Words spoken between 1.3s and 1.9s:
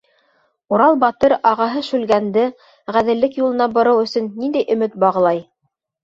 ағаһы